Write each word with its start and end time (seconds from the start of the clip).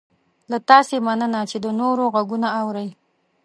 له 0.51 0.57
تاسې 0.69 0.95
مننه 1.07 1.41
چې 1.49 1.57
د 1.63 1.65
نورو 1.79 2.03
غږونه 2.13 2.47
اورئ 2.61 2.89